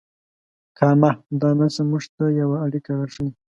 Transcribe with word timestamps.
کامه 0.77 1.11
دا 1.39 1.49
نښه 1.57 1.83
موږ 1.89 2.03
ته 2.15 2.23
یوه 2.41 2.57
اړیکه 2.65 2.91
راښیي. 2.99 3.29